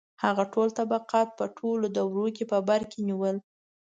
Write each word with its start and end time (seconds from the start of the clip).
•هغه 0.23 0.43
ټول 0.53 0.67
طبقات 0.79 1.27
په 1.39 1.45
ټولو 1.57 1.85
دورو 1.95 2.25
کې 2.35 2.43
په 2.51 2.57
بر 2.67 2.81
کې 2.91 2.99
نیول. 3.07 3.35